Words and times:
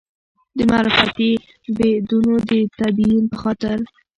د 0.57 0.59
معرفتي 0.71 1.31
بعدونو 1.77 2.33
د 2.49 2.51
تبیین 2.79 3.23
په 3.31 3.37
خاطر. 3.43 3.77